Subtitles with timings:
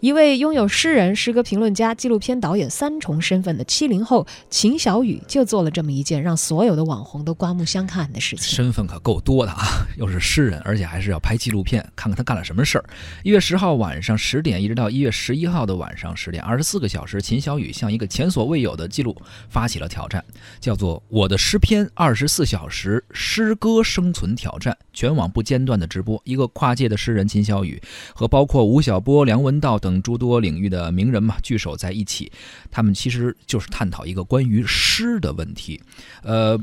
[0.00, 8.44] 一位拥有诗人、诗歌评论家、纪录片导演三重身份的七零后秦小雨，就做了这么一件让所有的网红都刮目相看的事情。
[8.44, 12.84] 身份可够多的啊，又是诗人，而且还是要拍纪录片，看看他干了什么事儿。
[13.24, 19.16] 一月十号晚上十点，一直到一月十一号的晚上十点，二十四个小时，秦小雨向一个前所未有的记录
[19.48, 20.24] 发起了挑战，
[20.60, 26.22] 叫做“我的诗篇二十四小时诗歌生存挑战”，全网不间断的直播。
[26.22, 27.82] 一个跨界的诗人秦小雨
[28.14, 29.87] 和包括吴晓波、梁文道等。
[29.88, 32.30] 等诸多领域的名人嘛聚首在一起，
[32.70, 35.80] 他们其实就是探讨一个关于诗的问题。
[36.22, 36.60] 呃，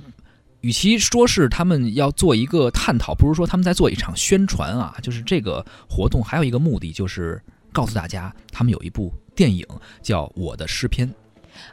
[0.62, 4.96] 与其说是他们要做一个探讨，不如说他们在做一场宣传啊。
[5.02, 7.42] 就是这个活动还有一个目的，就是
[7.74, 9.66] 告诉大家，他们有一部电影
[10.04, 11.08] 叫《我的诗篇》。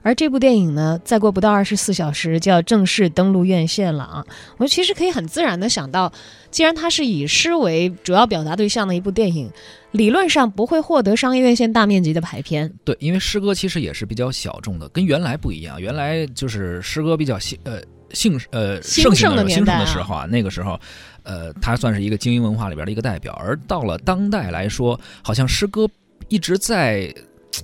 [0.00, 4.24] 而这部电影呢，再过不到二十四小时就要正式登陆院线了啊！
[4.56, 6.10] 我其实可以很自然的想到，
[6.50, 9.50] 既然它是以诗为主要表达对象的一部电影，
[9.92, 12.72] 理论上不会获得商业院线大面积的排片。
[12.84, 15.80] 对，因为诗歌其实也是比较小众的，跟原来不一样。
[15.80, 17.80] 原来就是诗歌比较兴呃
[18.12, 20.78] 兴呃盛盛的兴盛的时候啊，那个时候，
[21.22, 23.32] 呃，它算是一个精英文化里边的一个代表。
[23.34, 25.88] 而到了当代来说，好像诗歌
[26.28, 27.14] 一直在。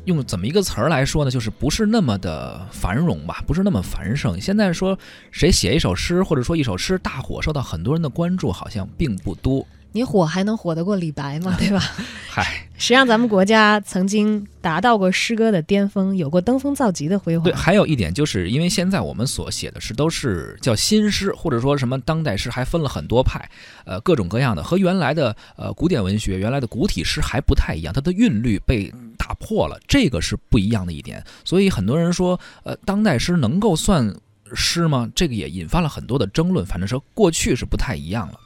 [0.04, 1.30] 用怎么一个词儿来说呢？
[1.30, 4.40] 就是不是那么的繁荣吧，不是那么繁盛。
[4.40, 4.98] 现在说
[5.30, 9.66] 谁写一首诗，或者说一首诗大火，受到很多人的关注，好像并不多。
[9.92, 11.56] 你火还能火得过李白吗？
[11.58, 11.82] 对吧？
[12.28, 12.67] 嗨。
[12.80, 17.42] 实际上，咱们国家曾经达到过诗歌的巅峰，有过登峰造极的辉煌。
[17.42, 23.50] 对，还有一点，就是因为现在我们所写的诗都是叫新诗，或者说什么当代诗，还分了很多派，
[23.84, 31.20] 呃，各种各样的，和原来的呃古典文学、原来的古体诗还不太一样，它的韵律被打破了，这个是不一样的一点。
[31.44, 34.14] 所以很多人说，呃，当代诗能够算
[34.54, 35.10] 诗吗？
[35.16, 36.64] 这个也引发了很多的争论。
[36.64, 38.38] 反正说过去是不太一样了。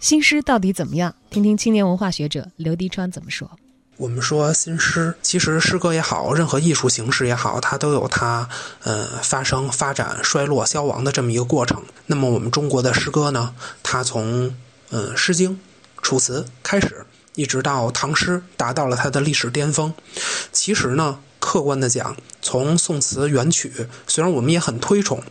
[0.00, 1.14] 新诗到底怎么样？
[1.28, 3.50] 听听青年文化学者刘迪川怎么说。
[3.98, 8.46] 我们说新诗，其实诗歌也好，任何艺术形式也好，它都有它
[8.82, 11.82] 呃发生、发展、衰落、消亡的这么一个过程。
[12.04, 14.54] 那么我们中国的诗歌呢，它从
[14.90, 15.50] 呃《诗经》
[16.02, 19.94] 《楚辞》开始，一直到唐诗达到了它的历史巅峰。
[20.52, 23.72] 其实呢，客观的讲，从宋词元曲，
[24.08, 25.22] 虽然我们也很推崇，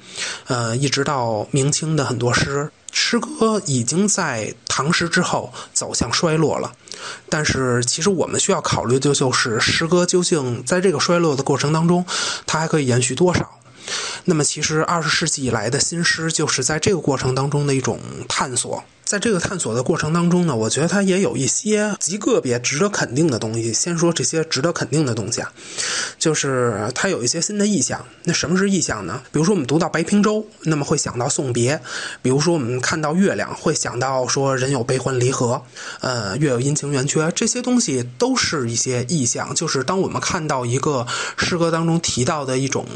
[0.47, 2.71] 呃，一直到明清的很多诗。
[2.93, 6.71] 诗歌已经在唐诗之后走向衰落了，
[7.27, 12.05] 但是其实我们需要考虑的就是诗歌究竟在这个衰落的过程当中，
[12.47, 13.54] 它还可以延续多少？
[14.25, 18.83] 那么，其实二十世纪以来的新诗就是在这个过程当中的一种探索。
[19.05, 23.71] 在这个探索的过程当中呢，我觉得它也有一些极个别值得肯定的东西。
[23.71, 25.53] 先说这些值得肯定的东西啊，
[26.17, 28.03] 就是它有一些新的意象。
[28.23, 29.21] 那什么是意象呢？
[29.31, 31.77] 比如说我们读到《白平洲》，那么会想到送别；
[32.23, 35.61] 比如说我们看到月亮，会想到说人有悲欢离合，
[36.01, 37.31] 呃，月有阴晴圆缺。
[37.35, 39.53] 这些东西都是一些意象。
[39.53, 41.05] 就是当我们看到一个
[41.37, 42.87] 诗歌当中提到的一种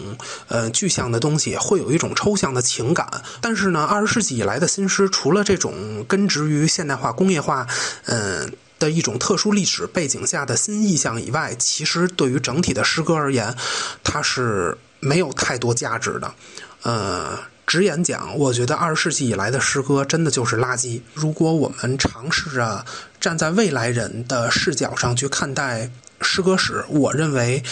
[0.47, 3.05] 呃具象的东西，会有一种抽象的情感。
[3.41, 7.67] 但是呢，二十世纪以来的新诗，除了这种根植于现代化、工业化，
[8.05, 13.53] 嗯的一种特殊历史背景下的新意象以外，其实对于整体的诗歌而言，
[14.05, 16.33] 它是没有太多价值的。
[16.83, 17.37] 呃，
[17.67, 21.01] 直言讲，我觉得二十世纪以来的诗歌真的就是垃圾。
[21.13, 22.85] 如果我们尝试着
[23.19, 25.91] 站在未来人的视角上去看待。
[26.21, 27.63] 诗歌史，我认为，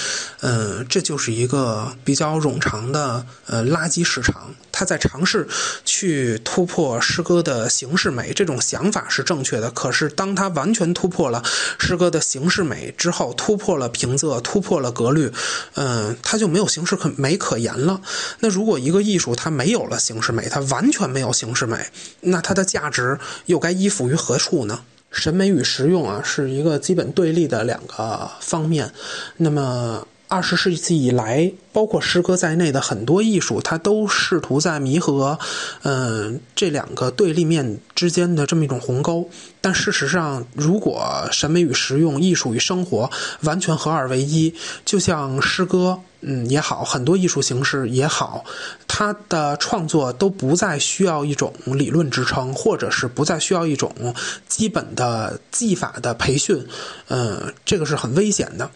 [0.42, 4.56] 嗯，这就是一个比较冗长的呃垃圾市场。
[4.72, 5.48] 他在尝试
[5.86, 9.72] 去突破诗歌的形式美，这种想法是正确的。
[9.72, 11.44] 可是，当他完全突破了
[11.80, 15.32] 诗歌的形式美之后，突破了平仄，突破了格律，
[15.74, 18.02] 嗯，他就没有形式可美可言了。
[18.40, 21.88] 那如果一个艺术它没有了形式美，它完全没有形式美，
[22.22, 24.82] 那它的价值又该依附于何处呢？
[25.12, 28.92] 审美与实用啊，是一个基本对立的两个方面。
[29.38, 35.40] 那么，二十世纪以来，包括诗歌在内的很多艺术，它都试图在弥合，
[35.84, 39.30] 嗯，这两个对立面之间的这么一种鸿沟。
[39.62, 43.10] 但事实上，如果审美与实用、艺术与生活
[43.42, 44.54] 完全合二为一，
[44.86, 46.02] 就像诗歌。
[46.22, 48.44] 嗯，也好，很多艺术形式也好，
[48.88, 53.94] 它的创作都不再需要一种理论支撑，或者是不再需要一种
[54.48, 56.66] 基本的技法的培训。
[57.10, 58.70] 嗯，这个是很危险的，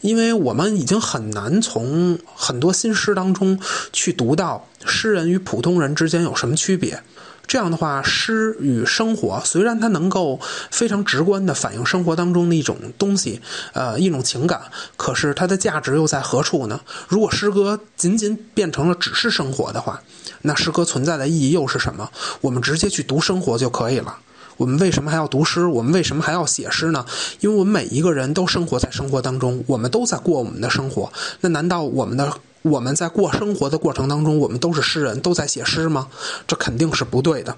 [0.00, 3.60] 因为我们已经很难从很多新诗当中
[3.92, 7.00] 去读到诗人与普通人之间有什么区别。
[7.48, 10.38] 这样的话，诗与生活虽然它能够
[10.70, 13.40] 非常直观地反映生活当中的一种东西，
[13.72, 14.60] 呃，一种情感，
[14.98, 16.78] 可是它的价值又在何处呢？
[17.08, 20.02] 如果诗歌仅仅变成了只是生活的话，
[20.42, 22.10] 那诗歌存在的意义又是什么？
[22.42, 24.18] 我们直接去读生活就可以了。
[24.58, 25.64] 我们为什么还要读诗？
[25.64, 27.06] 我们为什么还要写诗呢？
[27.40, 31.10] 因为我们每一个人都生活在生活当中，我们都在过我们的生活。
[31.40, 32.30] 那难道我们的
[32.68, 36.08] 我们在过生活的过程当中，我们都是诗人，都在写诗吗？
[36.46, 37.56] 这肯定是不对的。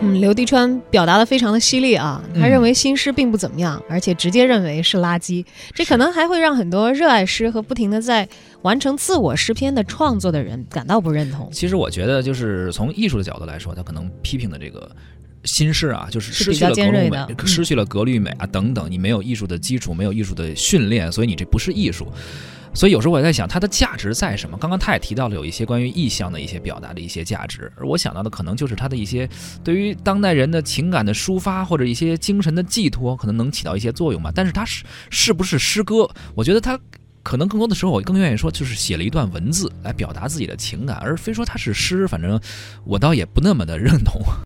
[0.00, 5.44] 嗯，刘迪川表达的非常的犀利啊，他认为新诗并不怎么样，而且直接认为是垃圾。
[5.72, 8.28] 这可能还会让很多热爱诗和不停的在
[8.62, 11.48] 完成自我诗篇的创作的人感到不认同。
[11.52, 14.90] 其实我觉得，就是从艺术的角度来说，他可能批评的这个
[15.44, 22.10] 新诗啊，就是是失去了格律美失去了格律美啊等等，你没有艺术的基础，没有艺术的训练，所以你这不是艺术。
[22.76, 24.58] 所以有时候我也在想，它的价值在什么？
[24.58, 29.28] 刚刚他也提到了有一些关于意象的一些表达的一些价值，而我想到的可能就是它的一些
[29.62, 34.32] 对于当代人的情感的抒发或者一些精神的寄托，可能能起到一些作用吧。
[34.34, 36.10] 但是它是是不是诗歌？
[36.34, 36.76] 我觉得它
[37.22, 42.08] 可能更多的时候，我更愿意说就是写了一段文字来表达自己的情感，而非说它是诗。
[42.08, 42.40] 反正
[42.84, 44.20] 我倒也不那么的认同。